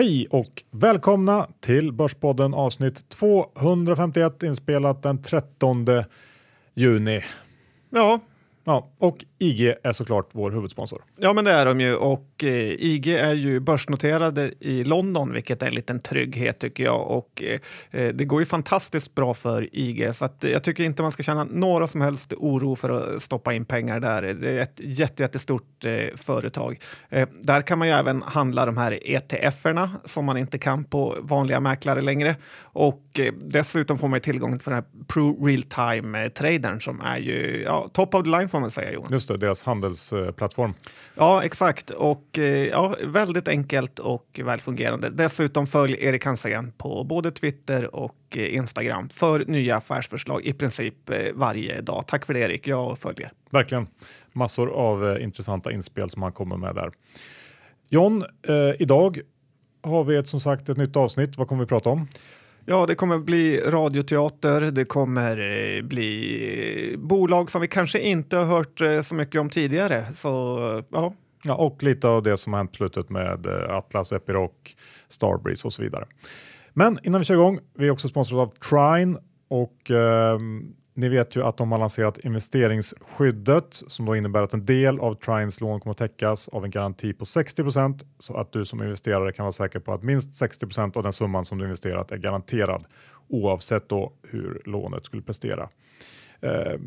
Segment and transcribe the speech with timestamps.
[0.00, 5.86] Hej och välkomna till Börspodden avsnitt 251 inspelat den 13
[6.74, 7.20] juni.
[7.90, 8.20] Ja,
[8.64, 11.02] Ja, och IG är såklart vår huvudsponsor.
[11.18, 11.94] ja, men det är de ju.
[11.94, 17.10] Och eh, IG är ju börsnoterade i London, vilket är en liten trygghet tycker jag.
[17.10, 17.60] Och eh,
[18.00, 21.12] eh det går ju fantastiskt bra för IG, så att, eh, jag tycker inte man
[21.12, 24.22] ska känna några som helst oro för att stoppa in pengar där.
[24.22, 26.80] Det är ett jätte, jättestort eh, företag.
[27.08, 31.16] Eh, där kan man ju även handla de här ETF-erna som man inte kan på
[31.20, 32.36] vanliga mäklare längre.
[32.62, 37.18] Och eh, dessutom får man ju tillgång till den här Pro Real Time-tradern som är
[37.18, 39.12] ju ja, top of the line får man säga Johan.
[39.12, 40.74] Just det, deras handelsplattform.
[41.20, 41.90] Ja, exakt.
[41.90, 45.10] Och eh, ja, väldigt enkelt och välfungerande.
[45.10, 51.10] Dessutom följ Erik Hansén på både Twitter och eh, Instagram för nya affärsförslag i princip
[51.10, 52.04] eh, varje dag.
[52.06, 53.32] Tack för det Erik, jag följer.
[53.50, 53.86] Verkligen
[54.32, 56.90] massor av intressanta inspel som han kommer med där.
[57.88, 59.20] John, eh, idag
[59.82, 61.38] har vi ett, som sagt ett nytt avsnitt.
[61.38, 62.08] Vad kommer vi prata om?
[62.66, 68.44] Ja, det kommer bli radioteater, det kommer eh, bli bolag som vi kanske inte har
[68.44, 70.04] hört eh, så mycket om tidigare.
[70.14, 70.28] Så
[70.90, 71.12] ja,
[71.44, 74.50] Ja, och lite av det som har hänt på slutet med eh, Atlas, Epiroc,
[75.08, 76.06] Starbreeze och så vidare.
[76.72, 80.38] Men innan vi kör igång, vi är också sponsrade av Trine och eh,
[81.00, 85.14] ni vet ju att de har lanserat investeringsskyddet som då innebär att en del av
[85.14, 89.32] Trines lån kommer att täckas av en garanti på 60% så att du som investerare
[89.32, 92.84] kan vara säker på att minst 60% av den summan som du investerat är garanterad
[93.28, 95.68] oavsett då hur lånet skulle prestera.
[96.40, 96.80] Eh,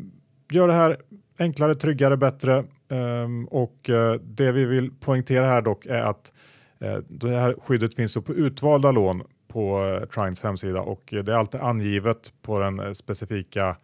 [0.50, 0.96] gör det här
[1.38, 6.32] enklare, tryggare, bättre eh, och eh, det vi vill poängtera här dock är att
[6.80, 9.22] eh, det här skyddet finns på utvalda lån
[9.54, 13.76] på eh, Trines hemsida och eh, det är alltid angivet på den eh, specifika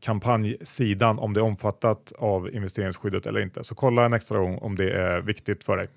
[0.00, 3.64] kampanjsidan om det är omfattat av investeringsskyddet eller inte.
[3.64, 5.88] Så kolla en extra gång om det är viktigt för dig.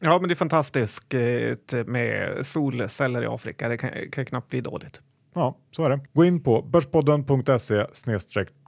[0.00, 3.68] ja men det är fantastiskt eh, med solceller i Afrika.
[3.68, 5.00] Det kan, kan knappt bli dåligt.
[5.34, 6.00] Ja, så är det.
[6.12, 7.86] Gå in på börspodden.se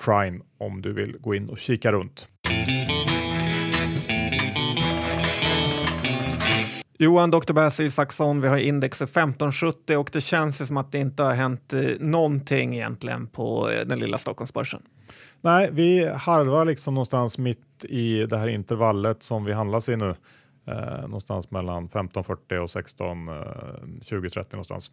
[0.04, 2.28] trine om du vill gå in och kika runt.
[7.02, 7.52] Johan, Dr.
[7.52, 11.72] Bass Isaksson, vi har index 1570 och det känns som att det inte har hänt
[11.72, 14.82] eh, någonting egentligen på eh, den lilla Stockholmsbörsen.
[15.40, 20.14] Nej, vi harvar liksom någonstans mitt i det här intervallet som vi handlas i nu.
[20.66, 24.90] Eh, någonstans mellan 15.40 och 16 eh, 20.30 någonstans.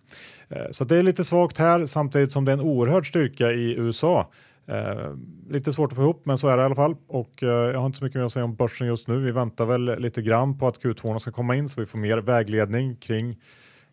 [0.49, 3.75] Eh, så det är lite svagt här samtidigt som det är en oerhörd styrka i
[3.77, 4.31] USA.
[4.67, 5.13] Eh,
[5.49, 6.95] lite svårt att få ihop, men så är det i alla fall.
[7.07, 9.19] Och eh, jag har inte så mycket mer att säga om börsen just nu.
[9.19, 12.17] Vi väntar väl lite grann på att Q2 ska komma in så vi får mer
[12.17, 13.37] vägledning kring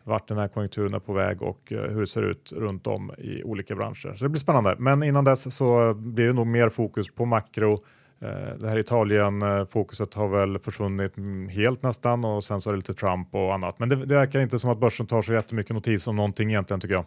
[0.03, 3.11] vart den här konjunkturen är på väg och eh, hur det ser ut runt om
[3.17, 4.13] i olika branscher.
[4.15, 4.75] Så det blir spännande.
[4.79, 7.73] Men innan dess så blir det nog mer fokus på makro.
[8.21, 11.13] Eh, Det här Italien-fokuset har väl försvunnit
[11.49, 13.79] helt nästan och sen så är det lite Trump och annat.
[13.79, 16.79] Men det, det verkar inte som att börsen tar så jättemycket notis om någonting egentligen
[16.79, 17.05] tycker jag.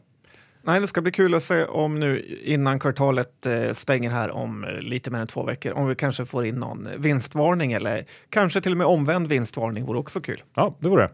[0.68, 4.66] Nej, det ska bli kul att se om nu innan kvartalet eh, stänger här om
[4.80, 8.72] lite mer än två veckor, om vi kanske får in någon vinstvarning eller kanske till
[8.72, 10.42] och med omvänd vinstvarning vore också kul.
[10.54, 11.10] Ja, det vore det.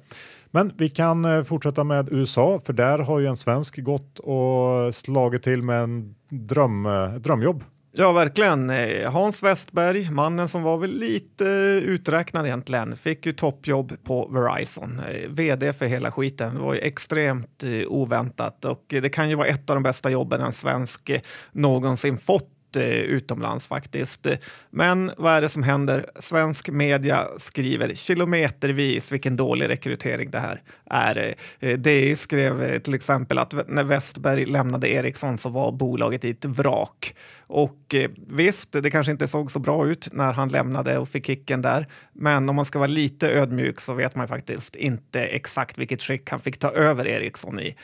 [0.51, 4.95] Men vi kan eh, fortsätta med USA, för där har ju en svensk gått och
[4.95, 7.65] slagit till med en dröm, eh, drömjobb.
[7.97, 8.71] Ja, verkligen.
[8.71, 14.29] Eh, Hans Westberg, mannen som var väl lite eh, uträknad egentligen, fick ju toppjobb på
[14.29, 15.01] Verizon.
[15.09, 16.55] Eh, Vd för hela skiten.
[16.55, 20.41] Det var ju extremt oväntat och det kan ju vara ett av de bästa jobben
[20.41, 21.11] en svensk
[21.53, 24.27] någonsin fått Eh, utomlands faktiskt.
[24.71, 26.07] Men vad är det som händer?
[26.21, 31.35] Svensk media skriver kilometervis vilken dålig rekrytering det här är.
[31.61, 36.31] Eh, DI skrev eh, till exempel att när Westberg lämnade Ericsson så var bolaget i
[36.31, 37.15] ett vrak.
[37.47, 37.95] Och
[38.29, 41.87] visst, det kanske inte såg så bra ut när han lämnade och fick kicken där.
[42.13, 46.31] Men om man ska vara lite ödmjuk så vet man faktiskt inte exakt vilket skick
[46.31, 47.77] han fick ta över Ericsson i.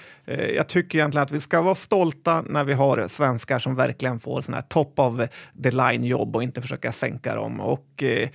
[0.54, 4.40] Jag tycker egentligen att vi ska vara stolta när vi har svenskar som verkligen får
[4.40, 5.28] sådana här top of
[5.62, 7.60] the line jobb och inte försöka sänka dem.
[7.60, 8.28] Och eh,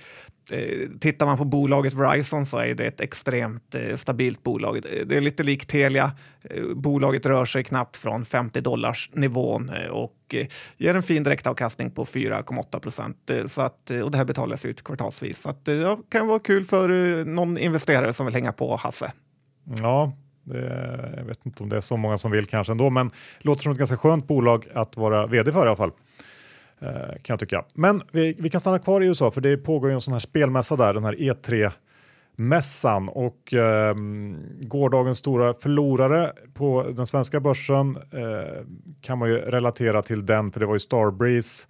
[0.50, 4.80] eh, Tittar man på bolaget Verizon så är det ett extremt eh, stabilt bolag.
[5.06, 6.12] Det är lite likt Telia.
[6.50, 10.34] Eh, bolaget rör sig knappt från 50 dollars nivån eh, och
[10.76, 13.30] ger en fin direktavkastning på 4,8 procent.
[13.46, 15.38] Så att, och det här betalas ut kvartalsvis.
[15.38, 19.12] Så att, det ja, kan vara kul för någon investerare som vill hänga på Hasse.
[19.82, 20.12] Ja,
[20.46, 23.14] det, jag vet inte om det är så många som vill kanske ändå, men det
[23.44, 25.92] låter som ett ganska skönt bolag att vara vd för i alla fall.
[26.80, 26.88] Eh,
[27.22, 27.64] kan jag tycka.
[27.74, 30.20] Men vi, vi kan stanna kvar i USA för det pågår ju en sån här
[30.20, 31.70] spelmässa där, den här E3
[32.36, 33.94] mässan och eh,
[34.60, 38.64] gårdagens stora förlorare på den svenska börsen eh,
[39.00, 41.66] kan man ju relatera till den för det var ju Starbreeze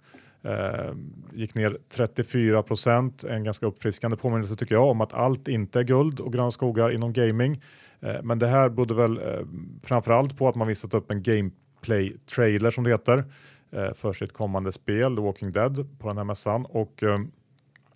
[0.47, 0.93] Eh,
[1.33, 5.83] gick ner 34 procent, en ganska uppfriskande påminnelse tycker jag om att allt inte är
[5.83, 7.61] guld och gröna skogar inom gaming.
[7.99, 9.45] Eh, men det här berodde väl eh,
[9.83, 13.23] framförallt på att man visat upp en gameplay-trailer som det heter
[13.71, 16.65] Eh, för sitt kommande spel The Walking Dead på den här mässan.
[16.65, 17.19] Och, eh,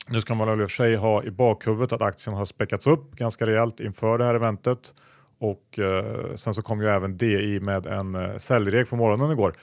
[0.07, 2.88] nu ska man väl i och för sig ha i bakhuvudet att aktien har späckats
[2.88, 4.94] upp ganska rejält inför det här eventet
[5.39, 9.53] och eh, sen så kom ju även DI med en eh, på morgonen igår.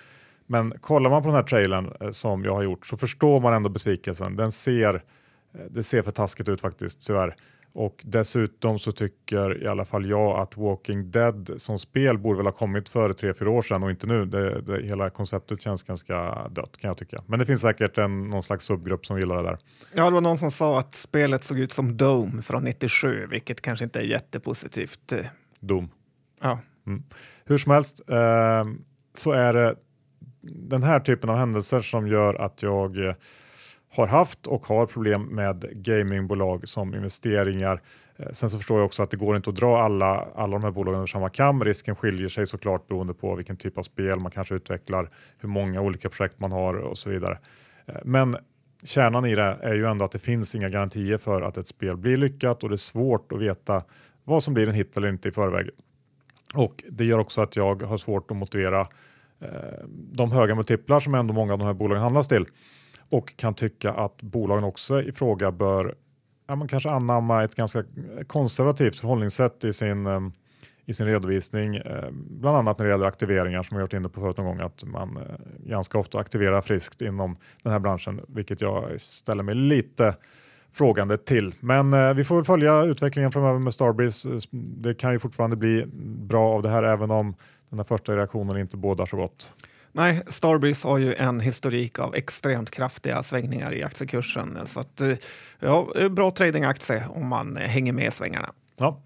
[0.46, 3.68] Men kollar man på den här trailern som jag har gjort så förstår man ändå
[3.68, 4.36] besvikelsen.
[4.36, 5.04] Den ser,
[5.70, 7.36] det ser för taskigt ut faktiskt tyvärr.
[7.72, 12.46] Och dessutom så tycker i alla fall jag att Walking Dead som spel borde väl
[12.46, 14.24] ha kommit för 3-4 år sedan och inte nu.
[14.24, 17.22] Det, det, hela konceptet känns ganska dött kan jag tycka.
[17.26, 19.58] Men det finns säkert en, någon slags subgrupp som gillar det där.
[19.92, 23.60] Ja, det var någon som sa att spelet såg ut som Dome från 97, vilket
[23.60, 25.12] kanske inte är jättepositivt.
[25.60, 25.90] Dom.
[26.40, 26.60] Ja.
[26.86, 27.02] Mm.
[27.44, 28.64] Hur som helst eh,
[29.14, 29.74] så är det
[30.42, 33.14] den här typen av händelser som gör att jag eh,
[33.90, 37.82] har haft och har problem med gamingbolag som investeringar.
[38.16, 40.64] Eh, sen så förstår jag också att det går inte att dra alla, alla de
[40.64, 41.64] här bolagen över samma kam.
[41.64, 45.80] Risken skiljer sig såklart beroende på vilken typ av spel man kanske utvecklar, hur många
[45.80, 47.38] olika projekt man har och så vidare.
[47.86, 48.36] Eh, men
[48.84, 51.96] kärnan i det är ju ändå att det finns inga garantier för att ett spel
[51.96, 53.82] blir lyckat och det är svårt att veta
[54.24, 55.70] vad som blir en hit eller inte i förväg.
[56.54, 58.80] Och det gör också att jag har svårt att motivera
[59.40, 59.48] eh,
[60.12, 62.46] de höga multiplar som ändå många av de här bolagen handlas till
[63.10, 65.94] och kan tycka att bolagen också i fråga bör
[66.46, 67.84] ja, man kanske anamma ett ganska
[68.26, 70.20] konservativt förhållningssätt i sin, eh,
[70.86, 71.76] i sin redovisning.
[71.76, 74.60] Eh, bland annat när det gäller aktiveringar som vi varit inne på förut någon gång
[74.60, 75.22] att man eh,
[75.66, 80.14] ganska ofta aktiverar friskt inom den här branschen, vilket jag ställer mig lite
[80.72, 81.54] frågande till.
[81.60, 84.28] Men eh, vi får väl följa utvecklingen framöver med Starbreeze.
[84.52, 85.86] Det kan ju fortfarande bli
[86.26, 87.34] bra av det här även om
[87.70, 89.52] den här första reaktionen inte bådar så gott.
[89.92, 94.58] Nej, Starbreeze har ju en historik av extremt kraftiga svängningar i aktiekursen.
[94.64, 95.12] Så att, eh,
[95.60, 98.52] ja, bra tradingaktie om man hänger med i svängarna.
[98.76, 99.02] Ja.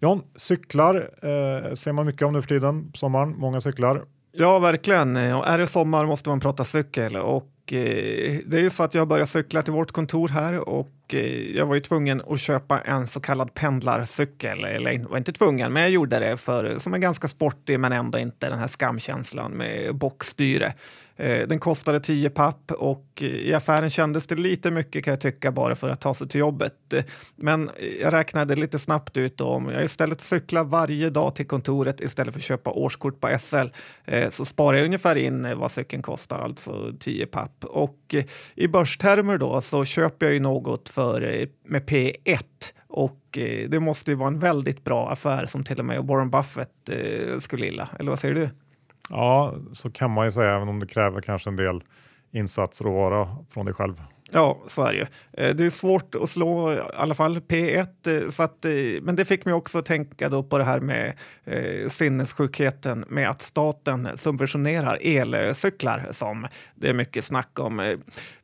[0.00, 3.34] John, cyklar eh, ser man mycket av nu för tiden på sommaren.
[3.38, 4.02] Många cyklar.
[4.32, 5.16] Ja, verkligen.
[5.16, 7.16] Och är det sommar måste man prata cykel.
[7.16, 10.92] Och Eh, det är ju så att jag började cykla till vårt kontor här och
[11.08, 14.64] eh, jag var ju tvungen att köpa en så kallad pendlarcykel.
[14.64, 18.18] Eller var inte tvungen, men jag gjorde det för, som är ganska sportig men ändå
[18.18, 20.74] inte den här skamkänslan med bockstyre.
[21.18, 25.20] Eh, den kostade 10 papp och eh, i affären kändes det lite mycket kan jag
[25.20, 26.94] tycka bara för att ta sig till jobbet.
[27.36, 27.70] Men
[28.00, 32.40] jag räknade lite snabbt ut om jag istället cyklar varje dag till kontoret istället för
[32.40, 33.56] att köpa årskort på SL
[34.04, 37.55] eh, så sparar jag ungefär in eh, vad cykeln kostar, alltså 10 papp.
[37.64, 38.24] Och eh,
[38.54, 42.38] i börstermer då så köper jag ju något för, eh, med P1
[42.86, 46.30] och eh, det måste ju vara en väldigt bra affär som till och med Warren
[46.30, 46.90] Buffett
[47.38, 47.88] skulle gilla.
[47.98, 48.48] Eller vad säger du?
[49.10, 51.82] Ja, så kan man ju säga, även om det kräver kanske en del
[52.32, 54.02] insatsråvara från dig själv.
[54.30, 55.06] Ja, så är det ju.
[55.32, 59.16] Eh, det är svårt att slå i alla fall P1, eh, så att, eh, men
[59.16, 61.12] det fick mig också att tänka då på det här med
[61.44, 67.96] eh, sinnessjukheten med att staten subventionerar elcyklar som det är mycket snack om.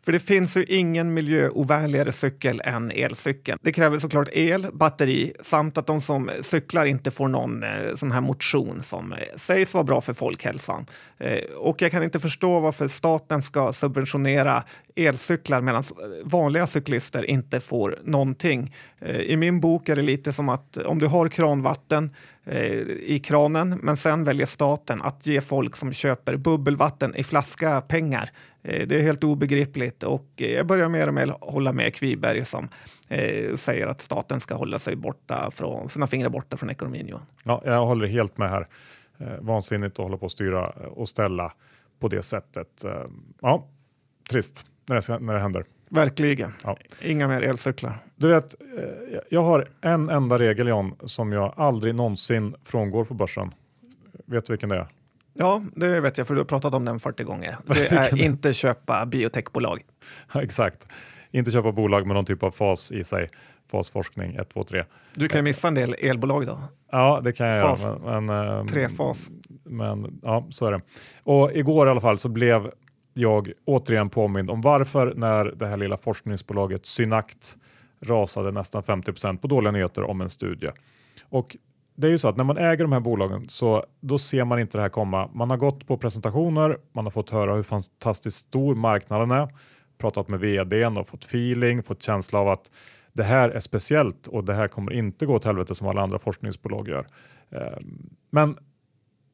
[0.05, 3.59] För det finns ju ingen miljöovänligare cykel än elcykeln.
[3.63, 8.13] Det kräver såklart el, batteri samt att de som cyklar inte får någon eh, sån
[8.13, 10.87] här motion som eh, sägs vara bra för folkhälsan.
[11.19, 14.65] Eh, och jag kan inte förstå varför staten ska subventionera
[14.97, 18.75] elcyklar medan eh, vanliga cyklister inte får någonting.
[19.01, 22.11] Eh, I min bok är det lite som att om du har kranvatten
[22.45, 27.81] Eh, i kranen men sen väljer staten att ge folk som köper bubbelvatten i flaska
[27.81, 28.31] pengar.
[28.63, 32.69] Eh, det är helt obegripligt och jag börjar mer och mer hålla med Kviberg som
[33.09, 37.09] eh, säger att staten ska hålla sig borta från, sina fingrar borta från ekonomin.
[37.09, 37.27] Johan.
[37.45, 38.67] Ja, jag håller helt med här.
[39.41, 41.53] vansinnigt att hålla på att styra och ställa
[42.01, 42.85] på det sättet.
[43.41, 43.69] ja,
[44.31, 45.65] trist när det, när det händer.
[45.93, 46.53] Verkligen.
[46.65, 46.77] Ja.
[47.03, 47.99] Inga mer elcyklar.
[48.17, 53.15] Du vet, eh, jag har en enda regel John som jag aldrig någonsin frångår på
[53.15, 53.51] börsen.
[54.27, 54.87] Vet du vilken det är?
[55.35, 57.57] Ja, det vet jag för du har pratat om den 40 gånger.
[57.67, 59.81] Det är inte köpa biotechbolag.
[60.35, 60.89] Ja, exakt.
[61.31, 63.29] Inte köpa bolag med någon typ av fas i sig.
[63.71, 64.85] Fasforskning 1, 2, 3.
[65.15, 66.59] Du kan ju missa en del elbolag då.
[66.91, 67.85] Ja, det kan jag fas.
[67.85, 67.99] göra.
[67.99, 69.31] Men, men, ehm, Tre fas.
[69.65, 70.81] Men ja, så är det.
[71.23, 72.71] Och igår i alla fall så blev
[73.15, 77.57] jag återigen påmind om varför när det här lilla forskningsbolaget Synact
[78.01, 80.71] rasade nästan 50% på dåliga nyheter om en studie.
[81.29, 81.57] Och
[81.95, 84.61] det är ju så att när man äger de här bolagen så då ser man
[84.61, 85.31] inte det här komma.
[85.35, 89.49] Man har gått på presentationer, man har fått höra hur fantastiskt stor marknaden är,
[89.99, 92.71] pratat med vdn och fått feeling, fått känsla av att
[93.13, 96.19] det här är speciellt och det här kommer inte gå åt helvete som alla andra
[96.19, 97.07] forskningsbolag gör.
[97.51, 98.57] Ehm, men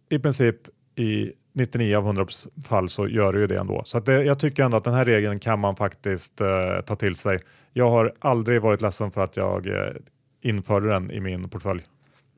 [0.08, 0.56] i princip
[0.96, 2.26] i 99 av 100
[2.64, 3.82] fall så gör det ju det ändå.
[3.84, 6.96] Så att det, jag tycker ändå att den här regeln kan man faktiskt eh, ta
[6.96, 7.40] till sig.
[7.72, 9.92] Jag har aldrig varit ledsen för att jag eh,
[10.42, 11.82] införde den i min portfölj.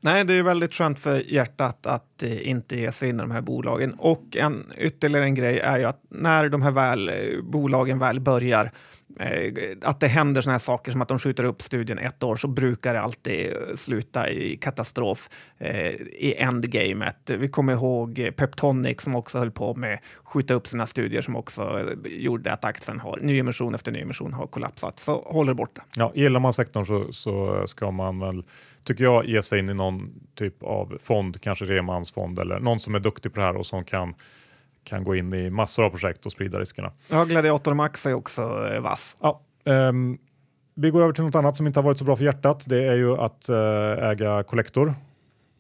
[0.03, 3.31] Nej, det är väldigt skönt för hjärtat att eh, inte ge sig in i de
[3.31, 3.95] här bolagen.
[3.99, 8.21] Och en, ytterligare en grej är ju att när de här väl, eh, bolagen väl
[8.21, 8.71] börjar
[9.19, 9.53] Eh,
[9.83, 12.49] att det händer såna här saker som att de skjuter upp studien ett år så
[12.49, 17.31] brukar det alltid eh, sluta i katastrof eh, i endgamet.
[17.31, 21.37] Vi kommer ihåg Peptonic som också höll på med att skjuta upp sina studier som
[21.37, 24.99] också eh, gjorde att aktien har nyemission efter nyemission har kollapsat.
[24.99, 25.83] Så håll det borta.
[25.97, 28.45] Ja, gillar man sektorn så, så ska man väl
[28.85, 32.95] tycker jag ge sig in i någon typ av fond, kanske remansfond eller någon som
[32.95, 34.15] är duktig på det här och som kan
[34.91, 36.93] kan gå in i massor av projekt och sprida riskerna.
[37.11, 39.17] Ja, Gladiator Max är också eh, vass.
[39.21, 40.19] Ja, um,
[40.75, 42.65] vi går över till något annat som inte har varit så bra för hjärtat.
[42.69, 44.95] Det är ju att uh, äga kollektor.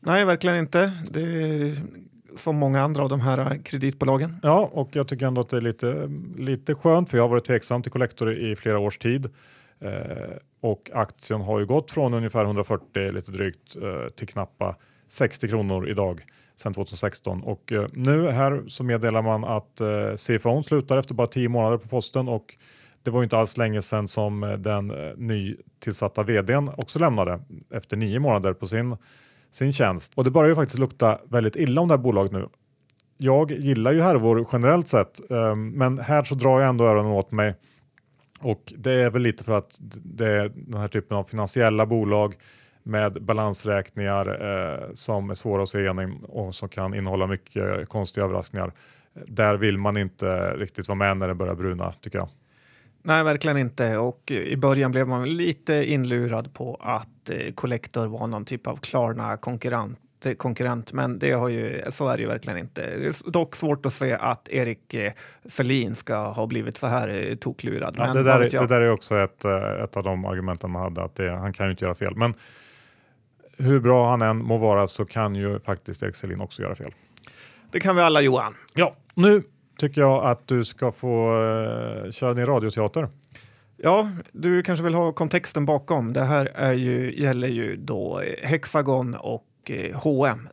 [0.01, 0.93] Nej, verkligen inte.
[1.11, 1.75] Det är
[2.37, 4.37] som många andra av de här kreditbolagen.
[4.43, 7.45] Ja, och jag tycker ändå att det är lite, lite skönt för jag har varit
[7.45, 9.27] tveksam till kollektor i flera års tid.
[9.85, 9.91] Uh,
[10.61, 14.77] och aktien har ju gått från ungefär 140 lite drygt uh, till knappa
[15.09, 16.25] 60 kronor idag
[16.61, 21.27] sedan 2016 och eh, nu här så meddelar man att eh, CFO slutar efter bara
[21.27, 22.57] 10 månader på posten och
[23.03, 27.41] det var inte alls länge sedan som eh, den eh, nytillsatta vdn också lämnade
[27.75, 28.97] efter nio månader på sin,
[29.51, 30.13] sin tjänst.
[30.15, 32.49] Och det börjar ju faktiskt lukta väldigt illa om det här bolaget nu.
[33.17, 37.33] Jag gillar ju härvor generellt sett, ehm, men här så drar jag ändå öronen åt
[37.33, 37.55] mig.
[38.41, 42.35] Och det är väl lite för att det är den här typen av finansiella bolag
[42.91, 48.25] med balansräkningar eh, som är svåra att se igenom och som kan innehålla mycket konstiga
[48.25, 48.73] överraskningar.
[49.27, 52.29] Där vill man inte riktigt vara med när det börjar bruna tycker jag.
[53.03, 53.97] Nej, verkligen inte.
[53.97, 58.77] Och i början blev man lite inlurad på att eh, Collector var någon typ av
[58.77, 59.99] Klarna konkurrent
[60.37, 62.81] konkurrent, men det har ju, så är det ju verkligen inte.
[62.81, 65.13] Det är dock svårt att se att Erik eh,
[65.45, 67.95] Selin ska ha blivit så här eh, toklurad.
[67.99, 69.45] Ja, det, där, det där är också ett,
[69.85, 72.17] ett av de argumenten man hade, att det, han kan ju inte göra fel.
[72.17, 72.35] Men
[73.61, 76.95] hur bra han än må vara så kan ju faktiskt Erik Selin också göra fel.
[77.71, 78.55] Det kan vi alla Johan.
[78.75, 79.43] Ja, nu
[79.79, 83.09] tycker jag att du ska få uh, köra din radioteater.
[83.77, 86.13] Ja, du kanske vill ha kontexten bakom.
[86.13, 90.49] Det här är ju, gäller ju då Hexagon och eh, H&M.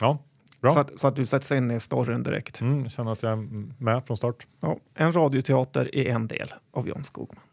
[0.00, 0.18] Ja,
[0.60, 0.70] bra.
[0.70, 2.60] Så att, så att du sätter sig in i storyn direkt.
[2.60, 3.36] Mm, känner att jag är
[3.82, 4.46] med från start.
[4.60, 7.44] Ja, en radioteater är en del av John Skogman.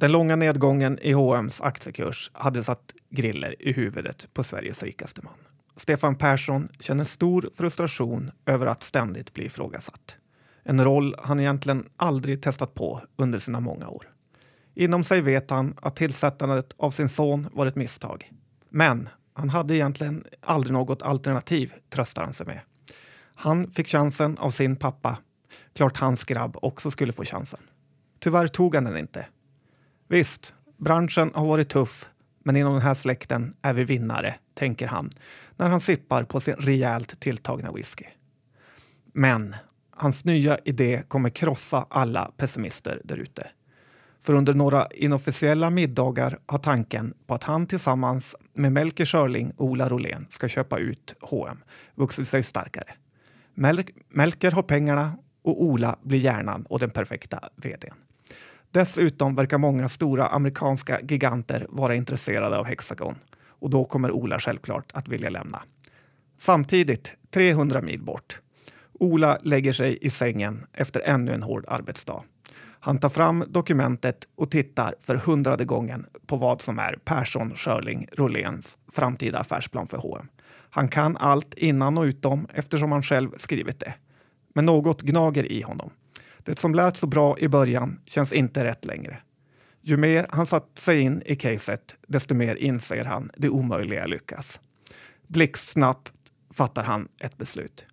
[0.00, 5.34] Den långa nedgången i H&M's aktiekurs hade satt griller i huvudet på Sveriges rikaste man.
[5.76, 10.16] Stefan Persson känner stor frustration över att ständigt bli ifrågasatt.
[10.62, 14.08] En roll han egentligen aldrig testat på under sina många år.
[14.74, 18.32] Inom sig vet han att tillsättandet av sin son var ett misstag.
[18.70, 22.60] Men han hade egentligen aldrig något alternativ, tröstar han sig med.
[23.34, 25.18] Han fick chansen av sin pappa.
[25.74, 27.60] Klart hans grabb också skulle få chansen.
[28.18, 29.26] Tyvärr tog han den inte
[30.08, 32.08] Visst, branschen har varit tuff,
[32.44, 35.10] men inom den här släkten är vi vinnare, tänker han
[35.56, 38.04] när han sippar på sin rejält tilltagna whisky.
[39.12, 39.56] Men
[39.90, 43.50] hans nya idé kommer krossa alla pessimister därute.
[44.20, 49.66] För under några inofficiella middagar har tanken på att han tillsammans med Melker Schörling och
[49.66, 51.58] Ola Rolén ska köpa ut H&M
[51.94, 52.94] vuxit sig starkare.
[53.54, 57.94] Mel Melker har pengarna och Ola blir hjärnan och den perfekta vdn.
[58.70, 63.14] Dessutom verkar många stora amerikanska giganter vara intresserade av Hexagon
[63.48, 65.62] och då kommer Ola självklart att vilja lämna.
[66.36, 68.40] Samtidigt, 300 mil bort.
[68.92, 72.22] Ola lägger sig i sängen efter ännu en hård arbetsdag.
[72.80, 78.06] Han tar fram dokumentet och tittar för hundrade gången på vad som är Persson Schörling
[78.12, 80.28] Roléns framtida affärsplan för H&M.
[80.70, 83.94] Han kan allt innan och utom eftersom han själv skrivit det.
[84.54, 85.90] Men något gnager i honom.
[86.48, 89.18] Det som lät så bra i början känns inte rätt längre.
[89.82, 94.60] Ju mer han satt sig in i caset, desto mer inser han det omöjliga lyckas.
[95.26, 96.12] Blixtsnabbt
[96.54, 97.86] fattar han ett beslut.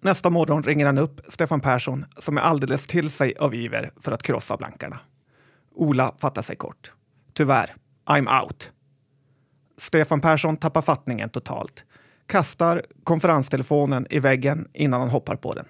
[0.00, 4.12] Nästa morgon ringer han upp Stefan Persson som är alldeles till sig av iver för
[4.12, 4.98] att krossa blankarna.
[5.74, 6.92] Ola fattar sig kort.
[7.32, 7.74] Tyvärr,
[8.06, 8.72] I'm out.
[9.78, 11.84] Stefan Persson tappar fattningen totalt.
[12.26, 15.66] Kastar konferenstelefonen i väggen innan han hoppar på den.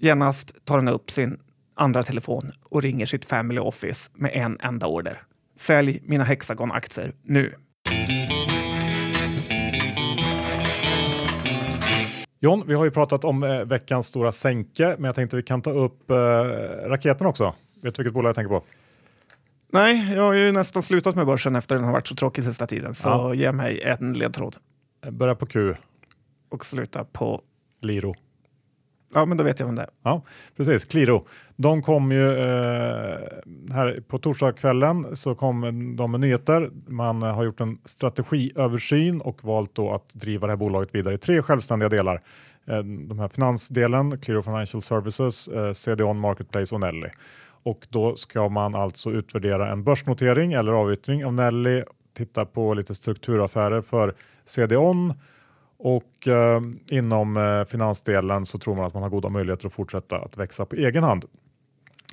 [0.00, 1.38] Genast tar han upp sin
[1.74, 5.22] andra telefon och ringer sitt Family Office med en enda order.
[5.56, 7.54] Sälj mina Hexagon-aktier nu.
[12.40, 15.62] John, vi har ju pratat om eh, veckans stora sänke, men jag tänkte vi kan
[15.62, 16.16] ta upp eh,
[16.88, 17.54] raketen också.
[17.82, 18.64] Vet du vilket bolag jag tänker på?
[19.72, 22.66] Nej, jag har ju nästan slutat med börsen efter den har varit så tråkig sista
[22.66, 23.34] tiden, så ja.
[23.34, 24.56] ge mig en ledtråd.
[25.10, 25.74] Börja på Q.
[26.48, 27.42] och slutar på...
[27.82, 28.14] Liro.
[29.16, 29.88] Ja, men då vet jag vem det är.
[30.02, 30.22] Ja,
[30.56, 30.84] precis.
[30.84, 31.26] Qliro.
[31.56, 33.18] De kom ju eh,
[33.70, 36.70] här på torsdagskvällen så kom de med nyheter.
[36.86, 41.14] Man eh, har gjort en strategiöversyn och valt då att driva det här bolaget vidare
[41.14, 42.22] i tre självständiga delar.
[42.66, 47.08] Eh, de här finansdelen, Qliro Financial Services, eh, CDON Marketplace och Nelly.
[47.62, 51.82] Och då ska man alltså utvärdera en börsnotering eller avyttring av Nelly,
[52.16, 55.14] titta på lite strukturaffärer för CDON
[55.78, 60.18] och eh, inom eh, finansdelen så tror man att man har goda möjligheter att fortsätta
[60.18, 61.24] att växa på egen hand.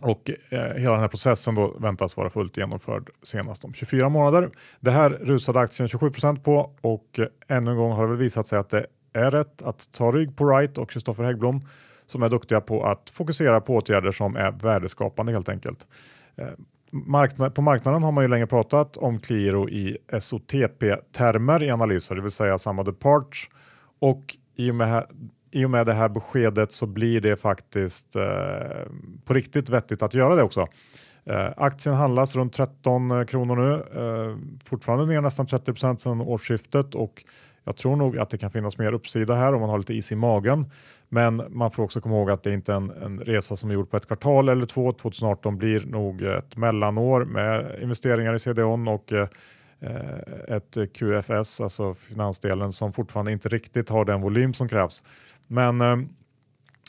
[0.01, 4.49] Och eh, hela den här processen då väntas vara fullt genomförd senast om 24 månader.
[4.79, 8.47] Det här rusade aktien 27% på och eh, ännu en gång har det väl visat
[8.47, 11.67] sig att det är rätt att ta rygg på Wright och Kristoffer Häggblom
[12.05, 15.87] som är duktiga på att fokusera på åtgärder som är värdeskapande helt enkelt.
[16.35, 16.47] Eh,
[16.93, 22.21] Marknad, på marknaden har man ju länge pratat om Qliro i SOTP-termer i analyser, det
[22.21, 23.49] vill säga samma parts
[23.99, 25.05] och i och med,
[25.51, 28.23] i och med det här beskedet så blir det faktiskt eh,
[29.25, 30.67] på riktigt vettigt att göra det också.
[31.25, 36.95] Eh, aktien handlas runt 13 kronor nu, eh, fortfarande ner nästan 30 procent sedan årsskiftet
[36.95, 37.23] och
[37.63, 40.11] jag tror nog att det kan finnas mer uppsida här om man har lite is
[40.11, 40.65] i magen.
[41.09, 43.73] Men man får också komma ihåg att det inte är en, en resa som är
[43.73, 44.91] gjord på ett kvartal eller två.
[44.91, 49.27] 2018 blir nog ett mellanår med investeringar i CDON och eh,
[50.47, 55.03] ett QFS, alltså finansdelen som fortfarande inte riktigt har den volym som krävs.
[55.47, 55.97] Men eh,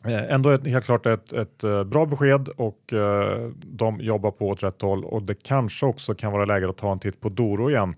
[0.04, 4.48] eh ändå ett, helt klart ett, ett eh, bra besked och eh, de jobbar på
[4.48, 7.28] åt rätt håll och det kanske också kan vara läge att ta en titt på
[7.28, 7.94] Doro igen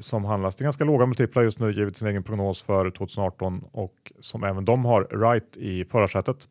[0.00, 4.12] som handlas till ganska låga multiplar just nu givet sin egen prognos för 2018 och
[4.20, 6.48] som även de har right i förarsätet.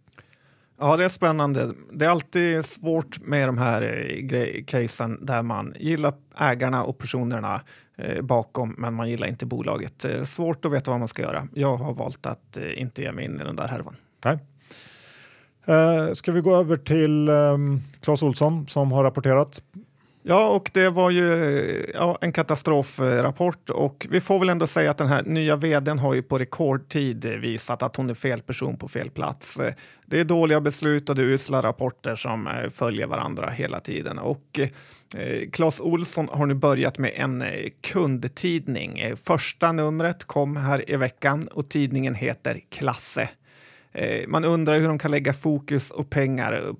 [0.79, 1.71] Ja, det är spännande.
[1.91, 3.81] Det är alltid svårt med de här
[4.33, 7.61] eh, casen där man gillar ägarna och personerna
[7.97, 10.05] eh, bakom, men man gillar inte bolaget.
[10.23, 11.47] svårt att veta vad man ska göra.
[11.53, 13.95] Jag har valt att inte ge mig in i den där härvan.
[14.25, 14.39] Nej.
[16.15, 19.61] ska vi gå över till um, Claes Olsson som har rapporterat
[20.27, 24.91] Ja, och det var ju eh, ja, en katastrofrapport och vi får väl ändå säga
[24.91, 28.77] att den här nya vdn har ju på rekordtid visat att hon är fel person
[28.77, 29.59] på fel plats.
[29.59, 29.73] Eh,
[30.05, 34.19] det är dåliga beslut och det är usla rapporter som eh, följer varandra hela tiden
[34.19, 34.59] och
[35.15, 37.43] eh, Clas Olsson har nu börjat med en
[37.81, 39.15] kundtidning.
[39.15, 43.29] Första numret kom här i veckan och tidningen heter Klasse.
[43.97, 46.73] Eh, man undrar hur de kan lägga fokus och pengar eh,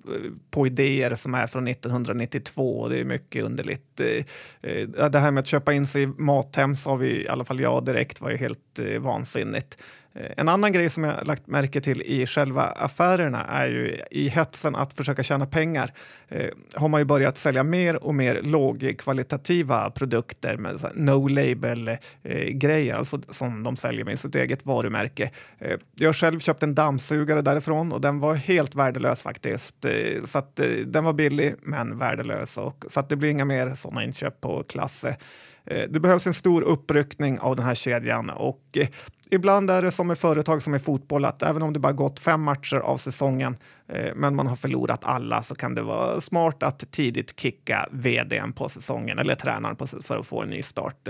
[0.51, 2.87] på idéer som är från 1992.
[2.87, 4.01] Det är mycket underligt.
[4.01, 7.59] Eh, det här med att köpa in sig i Mathem sa vi, i alla fall
[7.59, 9.77] jag direkt, var ju helt vansinnigt.
[10.15, 14.27] Eh, en annan grej som jag lagt märke till i själva affärerna är ju i
[14.27, 15.93] hetsen att försöka tjäna pengar
[16.27, 21.87] eh, har man ju börjat sälja mer och mer lågkvalitativa produkter med no label
[22.23, 25.31] eh, grejer, alltså som de säljer med sitt eget varumärke.
[25.59, 29.85] Eh, jag har själv köpt en dammsugare därifrån och den var helt värdelös faktiskt.
[29.85, 33.45] Eh, så att, eh, den var billig men värdelös och, så att det blir inga
[33.45, 35.17] mer sådana inköp på Klasse.
[35.65, 38.87] Eh, det behövs en stor uppryckning av den här kedjan och eh,
[39.31, 42.19] ibland är det som med företag som är fotboll, att även om det bara gått
[42.19, 46.63] fem matcher av säsongen eh, men man har förlorat alla så kan det vara smart
[46.63, 51.09] att tidigt kicka vdn på säsongen eller tränaren för att få en ny start.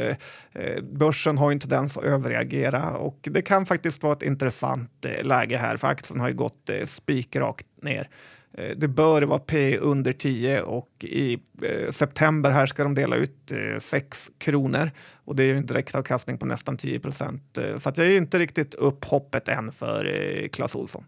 [0.83, 5.57] Börsen har ju en tendens att överreagera och det kan faktiskt vara ett intressant läge
[5.57, 8.09] här för aktien har ju gått spikrakt ner.
[8.57, 13.15] Eh, det bör vara P under 10 och i eh, september här ska de dela
[13.15, 14.91] ut eh, 6 kronor
[15.25, 17.57] och det är ju en direktavkastning på nästan 10 procent.
[17.77, 21.03] Så att jag är inte riktigt upp hoppet än för Clas Olsson.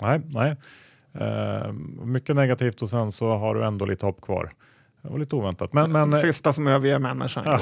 [0.00, 0.56] Nej, nej.
[1.20, 1.72] Uh,
[2.04, 4.52] mycket negativt och sen så har du ändå lite hopp kvar.
[5.02, 5.72] Det var lite oväntat.
[5.72, 7.44] Men, men, Sista som överger människan.
[7.46, 7.60] Ja,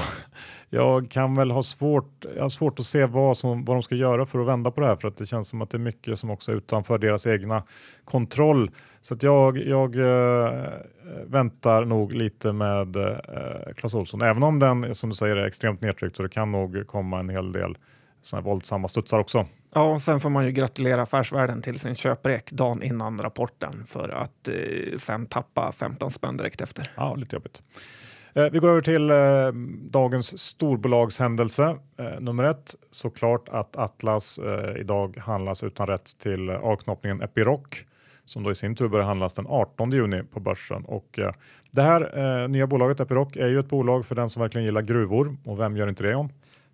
[0.71, 3.95] jag kan väl ha svårt, jag har svårt att se vad, som, vad de ska
[3.95, 5.79] göra för att vända på det här för att det känns som att det är
[5.79, 7.63] mycket som också är utanför deras egna
[8.05, 8.71] kontroll.
[9.01, 10.63] Så att jag, jag äh,
[11.27, 15.81] väntar nog lite med äh, Clas Ohlson, även om den som du säger är extremt
[15.81, 17.77] nedtryckt så det kan nog komma en hel del
[18.23, 19.47] såna våldsamma studsar också.
[19.75, 24.09] Ja, och sen får man ju gratulera Affärsvärlden till sin köprek dagen innan rapporten för
[24.09, 26.85] att eh, sen tappa 15 spänn direkt efter.
[26.97, 27.63] Ja, lite jobbigt.
[28.35, 29.17] Eh, vi går över till eh,
[29.91, 31.77] dagens storbolagshändelse.
[31.99, 37.61] Eh, nummer ett, såklart att Atlas eh, idag handlas utan rätt till avknoppningen Epiroc
[38.25, 40.85] som då i sin tur börjar handlas den 18 juni på börsen.
[40.85, 41.33] Och, eh,
[41.71, 45.37] det här nya bolaget Epiroc är ju ett bolag för den som verkligen gillar gruvor
[45.45, 46.29] och vem gör inte det om?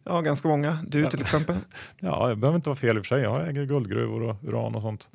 [0.08, 0.78] Ja, ganska många.
[0.86, 1.56] Du till exempel.
[2.00, 3.22] ja, det behöver inte vara fel i och för sig.
[3.22, 5.10] Jag äger guldgruvor och uran och sånt.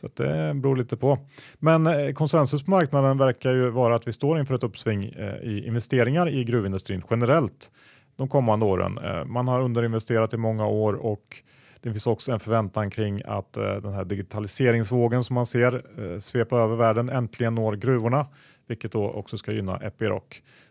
[0.00, 1.18] Så det beror lite på.
[1.58, 5.34] Men eh, konsensus på marknaden verkar ju vara att vi står inför ett uppsving eh,
[5.34, 7.70] i investeringar i gruvindustrin generellt
[8.16, 8.98] de kommande åren.
[8.98, 11.42] Eh, man har underinvesterat i många år och
[11.80, 15.82] Det finns också en förväntan kring att den här digitaliseringsvågen som man ser
[16.18, 18.26] svepa över världen äntligen når gruvorna,
[18.66, 20.22] vilket då också ska gynna Epiroc.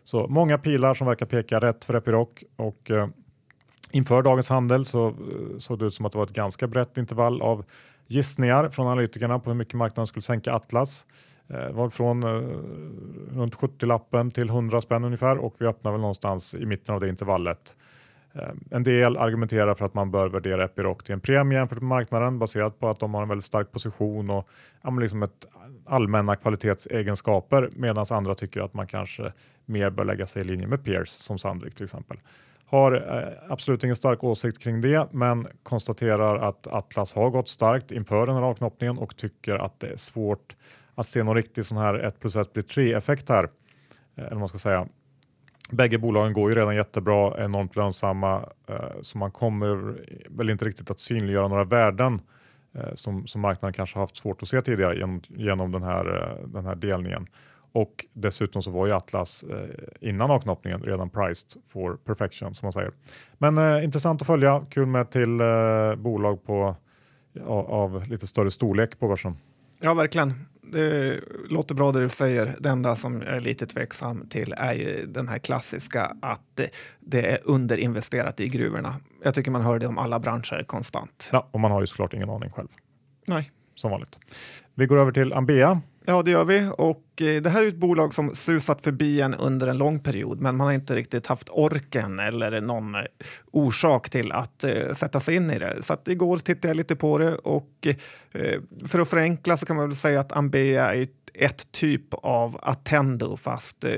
[0.04, 2.90] Så många pilar som verkar peka rätt för Epiroc och
[3.94, 5.14] inför dagens handel så eh,
[5.58, 7.64] såg det ut som att det var ett ganska brett intervall av
[8.06, 11.06] gissningar från analytikerna på hur mycket marknaden skulle sänka Atlas.
[11.46, 12.28] Det var från eh,
[13.38, 17.08] runt 70-lappen till 100 spänn ungefär och vi öppnar väl någonstans i mitten av det
[17.08, 17.76] intervallet.
[18.70, 22.38] En del argumenterar för att man bör värdera Epiroc till en premie jämfört med marknaden
[22.38, 24.48] baserat på att de har en väldigt stark position och
[25.00, 25.46] liksom ett
[25.86, 29.32] allmänna kvalitetsegenskaper medan andra tycker att man kanske
[29.64, 32.18] mer bör lägga sig i linje med Peers som Sandvik till exempel.
[32.66, 37.92] Har eh, absolut ingen stark åsikt kring det, men konstaterar att Atlas har gått starkt
[37.92, 40.56] inför den här avknoppningen och tycker att det är svårt
[40.94, 43.48] att se någon riktig sån här 1 plus 1 blir 3 effekt här.
[44.14, 44.88] Eh, eller man ska säga.
[45.70, 49.96] Bägge bolagen går ju redan jättebra, enormt lönsamma, eh, så man kommer
[50.28, 52.20] väl inte riktigt att synliggöra några värden
[52.94, 56.74] som, som marknaden kanske haft svårt att se tidigare genom, genom den, här, den här
[56.74, 57.26] delningen.
[57.74, 62.72] Och dessutom så var ju Atlas eh, innan avknoppningen redan priced for perfection som man
[62.72, 62.92] säger.
[63.38, 66.76] Men eh, intressant att följa, kul med till eh, bolag på,
[67.46, 69.36] av, av, lite större storlek på börsen.
[69.80, 70.34] Ja, verkligen.
[70.62, 72.56] Det låter bra det du säger.
[72.60, 76.60] Det enda som jag är lite tveksam till är ju den här klassiska att
[77.00, 78.94] det är underinvesterat i gruvorna.
[79.24, 81.28] Jag tycker man hör det om alla branscher konstant.
[81.32, 82.68] Ja, och man har ju såklart ingen aning själv.
[83.26, 83.50] Nej.
[83.74, 84.18] Som vanligt.
[84.74, 86.70] Vi går över till Ambea Ja, det gör vi.
[86.78, 90.40] Och eh, det här är ett bolag som susat förbi en under en lång period,
[90.40, 93.00] men man har inte riktigt haft orken eller någon eh,
[93.52, 95.82] orsak till att eh, sätta sig in i det.
[95.82, 97.86] Så att igår tittade jag lite på det och
[98.32, 102.58] eh, för att förenkla så kan man väl säga att Ambea är ett typ av
[102.62, 103.90] Attendo fast eh,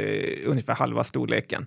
[0.46, 1.66] ungefär halva storleken.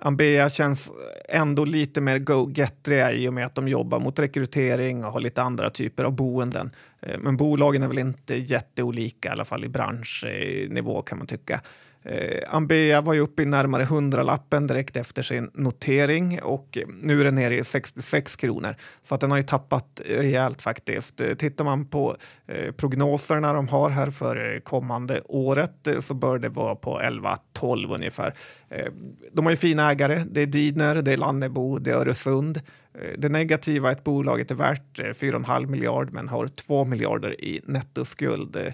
[0.00, 0.92] Ambea känns
[1.28, 5.42] ändå lite mer go-gettriga i och med att de jobbar mot rekrytering och har lite
[5.42, 6.70] andra typer av boenden.
[7.00, 11.60] Eh, men bolagen är väl inte jätteolika, i alla fall i branschnivå kan man tycka.
[12.02, 17.20] Eh, Ambea var ju uppe i närmare 100-lappen direkt efter sin notering och eh, nu
[17.20, 18.74] är den nere i 66 kronor.
[19.02, 21.20] Så att den har ju tappat rejält faktiskt.
[21.20, 26.14] Eh, tittar man på eh, prognoserna de har här för eh, kommande året eh, så
[26.14, 28.34] bör det vara på 11-12 ungefär.
[28.68, 28.86] Eh,
[29.32, 30.24] de har ju fina ägare.
[30.30, 32.60] Det är Didner, det är Lannebo, det är Öresund.
[33.02, 37.44] Eh, det negativa är att bolaget är värt eh, 4,5 miljard men har 2 miljarder
[37.44, 38.56] i nettoskuld.
[38.56, 38.72] Eh,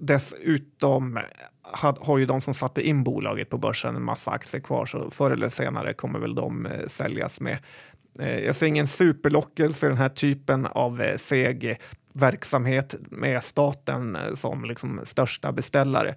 [0.00, 1.18] dessutom
[2.00, 5.30] har ju de som satte in bolaget på börsen en massa aktier kvar så förr
[5.30, 7.58] eller senare kommer väl de säljas med.
[8.18, 11.78] Jag ser ingen superlockelse i den här typen av seg
[12.12, 16.14] verksamhet med staten som liksom största beställare.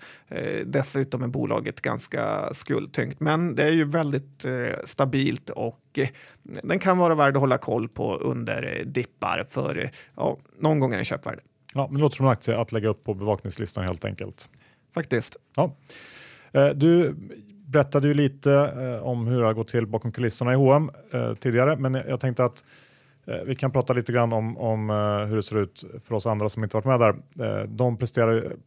[0.65, 4.45] dessutom är bolaget ganska skuldtyngt, men det är ju väldigt
[4.83, 5.99] stabilt och
[6.43, 10.95] den kan vara värd att hålla koll på under dippar för ja, någon gång är
[10.95, 11.39] den köpvärd.
[11.73, 14.49] Ja, men det låter som en aktie att lägga upp på bevakningslistan helt enkelt
[14.93, 15.37] faktiskt.
[15.55, 15.75] Ja.
[16.51, 17.15] Eh, du
[17.65, 20.91] berättade ju lite eh, om hur det har gått till bakom kulisserna i H&M
[21.39, 22.63] tidigare, men jag tänkte att
[23.27, 24.95] Eh, vi kan prata lite grann om, om eh,
[25.27, 27.15] hur det ser ut för oss andra som inte varit med där.
[27.45, 27.97] Eh, de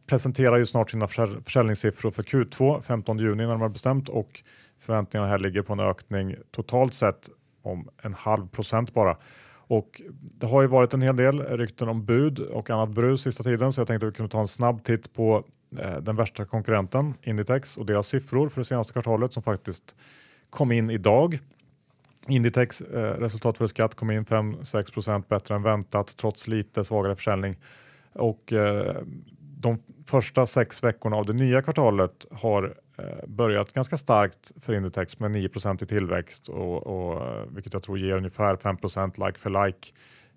[0.07, 4.43] presenterar ju snart sina försäljningssiffror för Q2, 15 juni närmare bestämt och
[4.79, 7.29] förväntningarna här ligger på en ökning totalt sett
[7.61, 9.17] om en halv procent bara.
[9.51, 13.43] Och det har ju varit en hel del rykten om bud och annat brus sista
[13.43, 15.43] tiden så jag tänkte att vi kunde ta en snabb titt på
[16.01, 19.95] den värsta konkurrenten Inditex och deras siffror för det senaste kvartalet som faktiskt
[20.49, 21.39] kom in idag.
[22.29, 27.55] Inditex eh, resultat för skatt kom in 5-6% bättre än väntat trots lite svagare försäljning.
[28.13, 28.95] Och eh,
[29.39, 35.19] de första sex veckorna av det nya kvartalet har eh, börjat ganska starkt för Inditex
[35.19, 39.65] med 9% i tillväxt och, och, eh, vilket jag tror ger ungefär 5% like for
[39.65, 39.87] like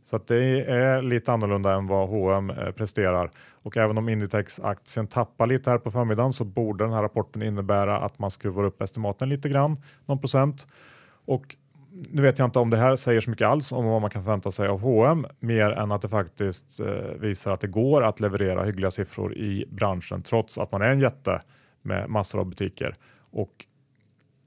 [0.05, 3.31] så att det är lite annorlunda än vad H&M presterar.
[3.63, 7.99] Och även om Inditex-aktien tappar lite här på förmiddagen så borde den här rapporten innebära
[7.99, 9.77] att man skruvar upp estimaten lite grann,
[10.07, 10.67] någon procent.
[11.25, 11.57] Och
[11.93, 14.25] nu vet jag inte om det här säger så mycket alls om vad man kan
[14.25, 16.87] förvänta sig av H&M mer än att det faktiskt eh,
[17.21, 21.01] visar att det går att leverera hyggliga siffror i branschen trots att man är en
[21.01, 21.43] jätte
[21.83, 22.95] med massor av butiker.
[23.31, 23.67] Och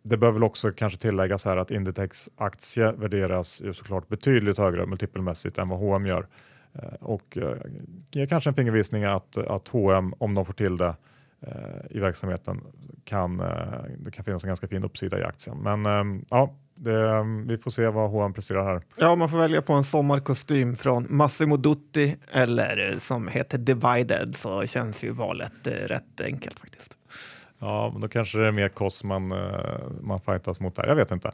[0.03, 4.85] det bör väl också kanske tilläggas här att Inditex aktie värderas ju såklart betydligt högre
[4.85, 6.27] multipelmässigt än vad H&M gör.
[6.73, 7.57] Eh, och eh,
[8.11, 10.95] ger kanske en fingervisning att, att H&M om de får till det
[11.41, 11.51] eh,
[11.89, 12.61] i verksamheten
[13.03, 15.57] kan eh, det kan finnas en ganska fin uppsida i aktien.
[15.57, 18.81] Men ja, det, vi får se vad H&M presterar här.
[18.95, 24.65] Ja, man får välja på en sommarkostym från Massimo Dutti eller som heter Divided så
[24.65, 26.97] känns ju valet rätt enkelt faktiskt.
[27.59, 29.33] Ja, men då kanske det är mer kost man,
[30.01, 30.87] man fightas mot där.
[30.87, 31.31] Jag vet inte.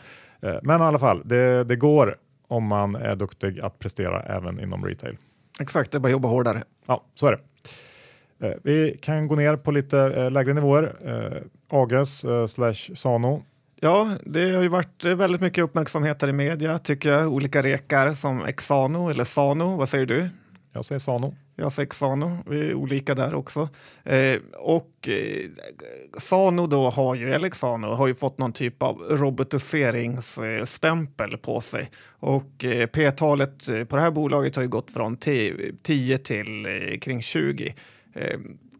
[0.63, 4.85] Men i alla fall, det, det går om man är duktig att prestera även inom
[4.85, 5.17] retail.
[5.59, 6.63] Exakt, det är bara att jobba hårdare.
[6.85, 7.39] Ja, så är det.
[8.47, 10.95] Eh, vi kan gå ner på lite eh, lägre nivåer.
[11.05, 13.43] Eh, Ages slash Sano.
[13.83, 17.33] Ja, det har ju varit väldigt mycket uppmärksamhet här i media tycker jag.
[17.33, 19.77] Olika rekar som Exano eller Sano.
[19.77, 20.29] Vad säger du?
[20.73, 21.35] Jag säger Sano.
[21.55, 23.69] Jag säger Xano, vi är olika där också.
[24.03, 25.49] Eh, och eh,
[26.17, 31.91] Sano då har ju, eller Xano, har ju fått någon typ av robotiseringsstämpel på sig.
[32.19, 37.21] Och eh, P-talet på det här bolaget har ju gått från 10 till eh, kring
[37.21, 37.75] 20.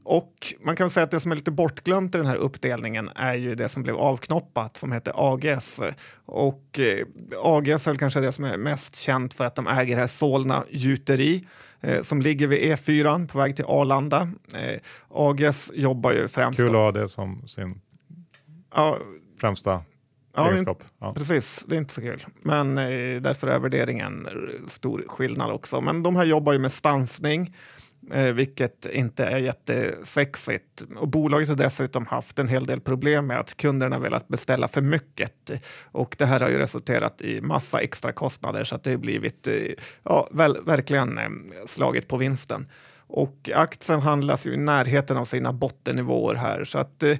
[0.03, 3.09] Och man kan väl säga att det som är lite bortglömt i den här uppdelningen
[3.15, 5.81] är ju det som blev avknoppat som heter AGS.
[6.25, 7.05] Och eh,
[7.43, 10.63] AGS är väl kanske det som är mest känt för att de äger här Solna
[10.69, 11.47] gjuteri
[11.81, 14.29] eh, som ligger vid E4 på väg till Arlanda.
[14.53, 16.59] Eh, AGS jobbar ju främst...
[16.59, 17.81] Kul att ha det som sin
[18.75, 18.97] ja,
[19.41, 19.83] främsta
[20.35, 20.83] ja, egenskap.
[20.99, 21.13] Ja.
[21.13, 22.25] Precis, det är inte så kul.
[22.41, 24.27] Men eh, därför är värderingen
[24.67, 25.81] stor skillnad också.
[25.81, 27.55] Men de här jobbar ju med stansning
[28.09, 30.83] Eh, vilket inte är jättesexigt.
[30.95, 34.81] Och bolaget har dessutom haft en hel del problem med att kunderna velat beställa för
[34.81, 35.51] mycket.
[35.91, 39.47] Och det här har ju resulterat i massa extra kostnader så att det har blivit
[39.47, 39.53] eh,
[40.03, 41.29] ja, väl, verkligen eh,
[41.65, 42.67] slagit på vinsten.
[43.07, 47.17] Och aktien handlas ju i närheten av sina bottennivåer här så att eh,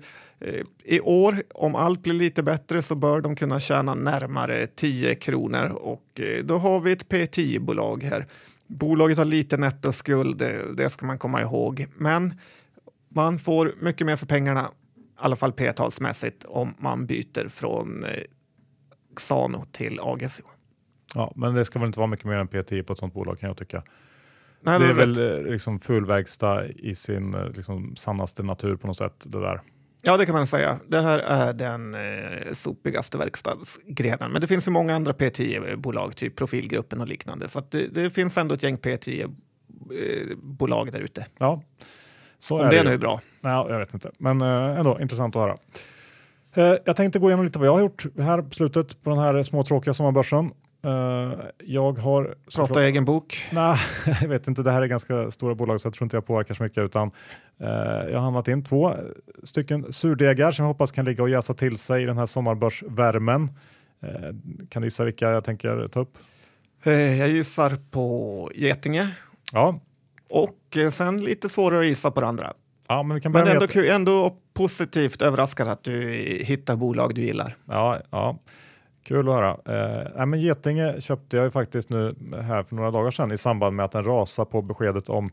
[0.84, 5.70] i år, om allt blir lite bättre, så bör de kunna tjäna närmare 10 kronor
[5.70, 8.26] och eh, då har vi ett P10-bolag här.
[8.72, 11.88] Bolaget har lite nettoskuld, det, det ska man komma ihåg.
[11.96, 12.34] Men
[13.10, 18.24] man får mycket mer för pengarna, i alla fall p-talsmässigt, om man byter från eh,
[19.16, 20.44] Xano till AGSO.
[21.14, 23.40] Ja, men det ska väl inte vara mycket mer än P10 på ett sånt bolag
[23.40, 23.84] kan jag tycka.
[24.62, 28.98] Nej, det är väl eh, liksom fullverkstad i sin eh, liksom, sannaste natur på något
[28.98, 29.24] sätt.
[29.26, 29.62] Det där.
[30.04, 30.80] Ja, det kan man säga.
[30.88, 34.32] Det här är den eh, sopigaste verkstadsgrenen.
[34.32, 37.48] Men det finns ju många andra P10-bolag, typ Profilgruppen och liknande.
[37.48, 41.26] Så det, det, finns ändå ett gäng P10-bolag där ute.
[41.38, 41.64] Ja,
[42.40, 43.22] så Om är det, det nu är bra.
[43.42, 45.58] Ja, jag vet inte, men eh, ändå intressant att höra.
[46.54, 49.20] Eh, jag tänkte gå igenom lite vad jag har gjort här på slutet på den
[49.20, 50.52] här småtråkiga sommarbörsen.
[50.86, 52.36] Uh, jag har...
[52.56, 53.38] Prata egen bok?
[53.52, 53.78] Nej,
[54.22, 54.64] jag vet inte.
[54.64, 56.84] Det här är ganska stora bolag så jag tror inte jag påverkar så mycket.
[56.84, 57.12] Utan,
[57.62, 57.68] uh,
[58.12, 58.94] jag har handlat in två
[59.44, 63.44] stycken surdegar som jag hoppas kan ligga och jäsa till sig i den här sommarbörsvärmen.
[64.04, 64.10] Uh,
[64.70, 66.18] kan du gissa vilka jag tänker ta upp?
[66.84, 69.10] Jag gissar på Getinge.
[69.54, 69.80] Ja.
[70.30, 72.54] Och sen lite svårare att gissa på det andra.
[72.88, 76.10] Ja, men vi kan men ändå, ändå positivt överraskad att du
[76.46, 77.56] hittar bolag du gillar.
[77.66, 78.40] Ja, ja.
[79.04, 79.58] Kul att höra.
[80.16, 83.76] Eh, men Getinge köpte jag ju faktiskt nu här för några dagar sedan i samband
[83.76, 85.32] med att den rasade på beskedet om,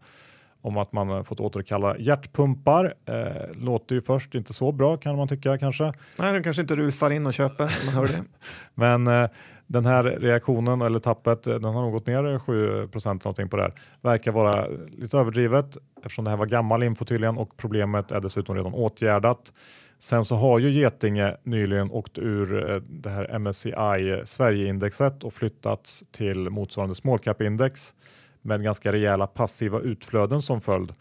[0.61, 2.95] om att man fått återkalla hjärtpumpar.
[3.05, 5.85] Eh, låter ju först inte så bra kan man tycka kanske.
[6.19, 8.25] Nej, den kanske inte rusar in och köper man hör det.
[8.75, 9.31] men eh,
[9.69, 13.63] den här reaktionen eller tappet, eh, den har nog gått ner 7 någonting på det
[13.63, 13.73] här.
[14.03, 18.57] Verkar vara lite överdrivet eftersom det här var gammal info tydligen och problemet är dessutom
[18.57, 19.53] redan åtgärdat.
[19.99, 25.33] Sen så har ju Getinge nyligen åkt ur eh, det här MSCI eh, Sverigeindexet och
[25.33, 27.95] flyttats till motsvarande small cap index
[28.43, 30.93] med ganska rejäla passiva utflöden som följd.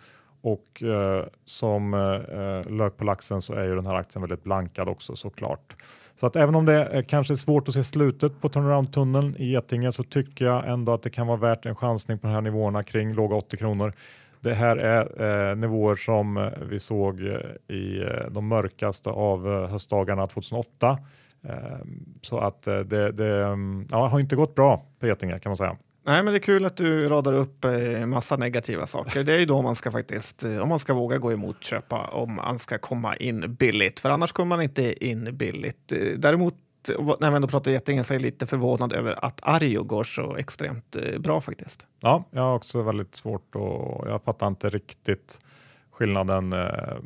[0.42, 4.90] Och eh, som eh, lök på laxen så är ju den här aktien väldigt blankad
[4.90, 5.76] också såklart.
[6.20, 9.52] Så att även om det är kanske är svårt att se slutet på turnaround-tunneln i
[9.52, 12.42] Getinge så tycker jag ändå att det kan vara värt en chansning på de här
[12.42, 13.94] nivåerna kring låga 80 kronor.
[14.40, 19.48] Det här är eh, nivåer som eh, vi såg eh, i eh, de mörkaste av
[19.48, 21.00] eh, höstdagarna 2008.
[21.44, 21.56] Eh,
[22.22, 25.78] så att det, det mm, ja, har inte gått bra på Getinge kan man säga.
[26.08, 29.24] Nej, men det är kul att du radar upp eh, massa negativa saker.
[29.24, 32.08] Det är ju då man ska faktiskt, eh, om man ska våga gå emot köpa,
[32.08, 34.00] om man ska komma in billigt.
[34.00, 35.92] För annars kommer man inte in billigt.
[35.92, 36.54] Eh, däremot
[37.20, 40.36] när vi ändå pratar Getinge så är jag lite förvånad över att Arjo går så
[40.36, 41.86] extremt eh, bra faktiskt.
[42.00, 45.42] Ja, jag har också väldigt svårt och jag fattar inte riktigt
[45.92, 46.98] skillnaden eh,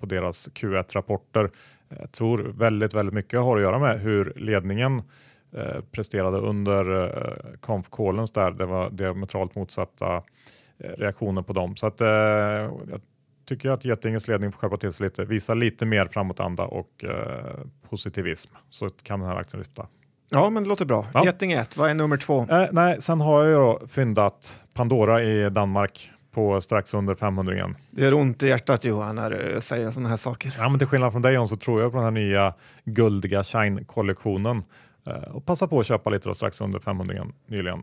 [0.00, 1.50] på deras Q1-rapporter.
[1.88, 5.02] Jag tror väldigt, väldigt mycket har att göra med hur ledningen
[5.54, 7.86] eh, presterade under eh, konf
[8.34, 8.50] där.
[8.50, 10.22] Det var diametralt motsatta
[10.78, 11.76] reaktioner på dem.
[11.76, 13.00] Så att, jag
[13.46, 17.60] tycker att Getinges ledning får skärpa till sig lite, visa lite mer framåtanda och eh,
[17.90, 19.86] positivism så kan den här aktien lyfta.
[20.30, 21.06] Ja, men det låter bra.
[21.14, 21.24] Ja.
[21.24, 22.46] Getinge 1, vad är nummer två?
[22.50, 27.54] Eh, nej, sen har jag ju då fyndat Pandora i Danmark på strax under 500
[27.54, 27.76] igen.
[27.90, 30.54] Det gör ont i hjärtat Johan när du säger sådana här saker.
[30.58, 33.42] Ja, men till skillnad från dig John så tror jag på den här nya guldiga
[33.42, 34.62] Shine-kollektionen eh,
[35.06, 37.82] Eh, och passa på att köpa lite då strax under 500 nyligen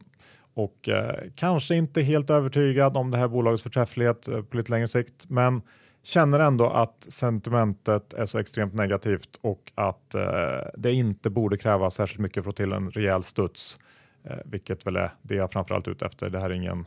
[0.54, 4.88] och eh, kanske inte helt övertygad om det här bolagets förträfflighet eh, på lite längre
[4.88, 5.62] sikt, men
[6.04, 11.96] känner ändå att sentimentet är så extremt negativt och att eh, det inte borde krävas
[11.96, 13.80] särskilt mycket för att få till en rejäl studs.
[14.24, 16.30] eh, vilket väl är det jag framförallt är ute efter.
[16.30, 16.86] Det här är ingen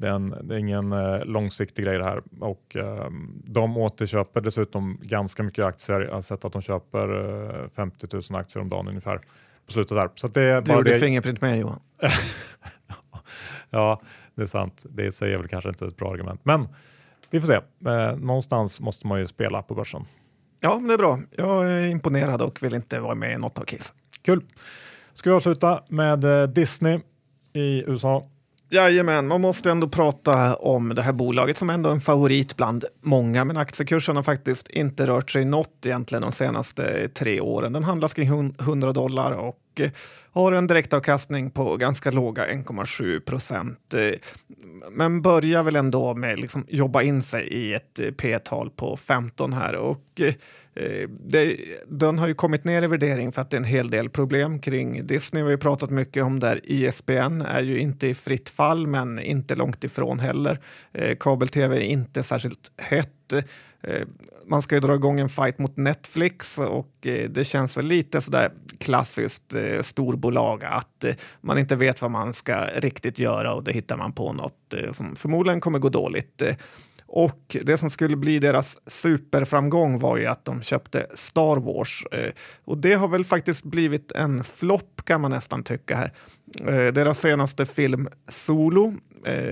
[0.00, 3.10] det är, en, det är ingen eh, långsiktig grej det här och eh,
[3.44, 6.00] de återköper dessutom ganska mycket aktier.
[6.00, 9.20] Jag har sett att de köper eh, 50 000 aktier om dagen ungefär
[9.66, 10.10] på slutet där.
[10.14, 10.98] Så det, är det gjorde det...
[10.98, 11.80] Fingerprint med Johan.
[13.70, 14.00] ja,
[14.34, 14.86] det är sant.
[14.88, 16.68] Det är väl kanske inte ett bra argument, men
[17.30, 17.60] vi får se.
[17.90, 20.04] Eh, någonstans måste man ju spela på börsen.
[20.60, 21.20] Ja, det är bra.
[21.36, 23.96] Jag är imponerad och vill inte vara med i något av casen.
[24.22, 24.44] Kul.
[25.12, 27.00] Ska vi avsluta med eh, Disney
[27.52, 28.24] i USA
[28.70, 32.84] Jajamän, man måste ändå prata om det här bolaget som ändå är en favorit bland
[33.02, 37.72] många, men aktiekursen har faktiskt inte rört sig något egentligen de senaste tre åren.
[37.72, 38.28] Den handlas kring
[38.60, 39.90] 100 dollar och eh,
[40.32, 43.94] har en direktavkastning på ganska låga 1,7 procent.
[43.94, 44.12] Eh,
[44.90, 49.52] men börjar väl ändå med liksom jobba in sig i ett eh, P-tal på 15
[49.52, 50.34] här och eh,
[51.26, 51.56] det,
[51.88, 54.60] den har ju kommit ner i värdering för att det är en hel del problem
[54.60, 55.42] kring Disney.
[55.42, 59.18] Vi har ju pratat mycket om där ISBN är ju inte i fritt fall, men
[59.18, 60.58] inte långt ifrån heller.
[61.20, 63.32] Kabel-tv är inte särskilt hett.
[64.48, 68.20] Man ska ju dra igång en fight mot Netflix och eh, det känns väl lite
[68.20, 73.64] sådär klassiskt eh, storbolag att eh, man inte vet vad man ska riktigt göra och
[73.64, 76.42] då hittar man på något som förmodligen kommer gå dåligt.
[77.06, 82.04] Och det som skulle bli deras superframgång var ju att de köpte Star Wars.
[82.64, 86.12] Och det har väl faktiskt blivit en flopp kan man nästan tycka här.
[86.92, 88.94] Deras senaste film Solo,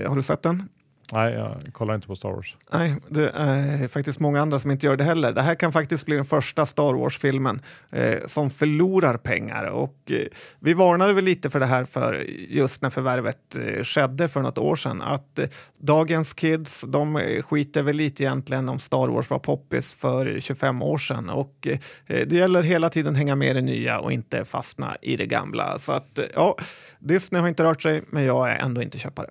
[0.07, 0.69] har du sett den?
[1.13, 2.57] Nej, jag kollar inte på Star Wars.
[2.71, 5.31] Nej, det är faktiskt många andra som inte gör det heller.
[5.31, 9.63] Det här kan faktiskt bli den första Star Wars-filmen eh, som förlorar pengar.
[9.63, 10.27] Och, eh,
[10.59, 12.13] vi varnade väl lite för det här för
[12.49, 15.01] just när förvärvet eh, skedde för något år sedan.
[15.01, 15.47] Att eh,
[15.79, 20.81] dagens kids, de eh, skiter väl lite egentligen om Star Wars var poppis för 25
[20.81, 21.29] år sedan.
[21.29, 21.79] Och eh,
[22.27, 25.79] det gäller hela tiden hänga med i det nya och inte fastna i det gamla.
[25.79, 26.57] Så att eh, ja,
[26.99, 29.27] Disney har inte rört sig, men jag är ändå inte köpare.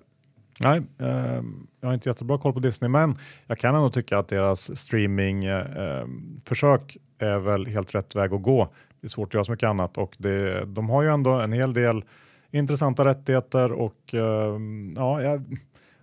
[0.61, 1.41] Nej, eh,
[1.81, 3.17] jag har inte jättebra koll på Disney, men
[3.47, 8.41] jag kan ändå tycka att deras streamingförsök ehm, eh, är väl helt rätt väg att
[8.41, 8.73] gå.
[9.01, 11.53] Det är svårt att göra så mycket annat och det, de har ju ändå en
[11.53, 12.03] hel del
[12.51, 14.57] intressanta rättigheter och eh,
[14.95, 15.57] ja, jag,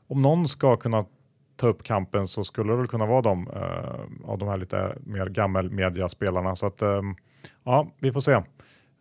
[0.08, 1.04] om någon ska kunna
[1.56, 4.98] ta upp kampen så skulle det väl kunna vara de eh, av de här lite
[5.04, 6.56] mer gammelmediaspelarna.
[6.56, 7.14] Så att ehm,
[7.64, 8.42] ja, vi får se.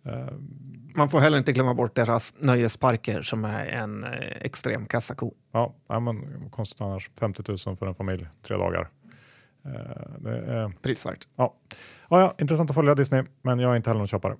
[0.06, 4.10] Ehm, man får heller inte glömma bort deras nöjesparker som är en eh,
[4.42, 5.32] extrem kassako.
[5.52, 7.10] Ja, ja men konstigt annars.
[7.20, 8.90] 50 000 för en familj, tre dagar.
[9.66, 11.28] Eh, är, Prisvärt.
[11.36, 11.56] Ja.
[12.10, 14.36] Ja, ja, intressant att följa Disney, men jag är inte heller någon köpare.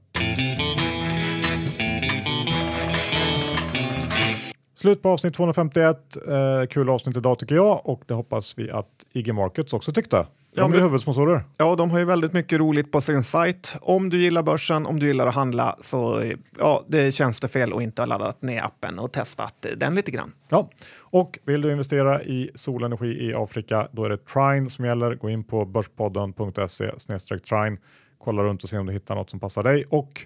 [4.76, 5.98] Slut på avsnitt 251.
[6.28, 10.26] Eh, kul avsnitt idag tycker jag och det hoppas vi att IG Markets också tyckte.
[10.56, 11.44] De är huvudsponsorer.
[11.58, 13.76] Ja, de har ju väldigt mycket roligt på sin sajt.
[13.82, 17.74] Om du gillar börsen, om du gillar att handla, så ja, det känns det fel
[17.74, 20.32] att inte ha laddat ner appen och testat den lite grann.
[20.50, 25.16] Ja, och vill du investera i solenergi i Afrika, då är det Trine som gäller.
[25.16, 26.92] Gå in på börspodden.se
[27.40, 27.78] trine,
[28.18, 30.26] kolla runt och se om du hittar något som passar dig och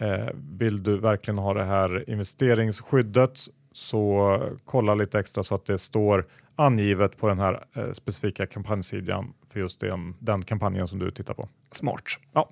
[0.00, 3.38] eh, vill du verkligen ha det här investeringsskyddet
[3.72, 9.32] så kolla lite extra så att det står angivet på den här eh, specifika kampanjsidan
[9.52, 11.48] för just den, den kampanjen som du tittar på.
[11.72, 12.02] Smart.
[12.32, 12.48] Ja.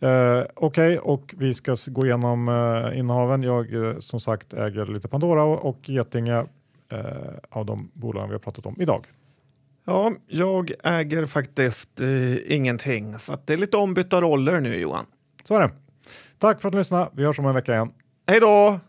[0.00, 3.42] Eh, Okej, okay, och vi ska gå igenom eh, innehaven.
[3.42, 6.46] Jag eh, som sagt äger lite Pandora och, och Getinge
[6.92, 6.98] eh,
[7.50, 9.04] av de bolagen vi har pratat om idag.
[9.84, 15.06] Ja, jag äger faktiskt eh, ingenting, så det är lite ombytta roller nu Johan.
[15.44, 15.70] Så är det.
[16.38, 17.10] Tack för att du lyssnade.
[17.12, 17.90] Vi hörs om en vecka igen.
[18.26, 18.80] Hej då!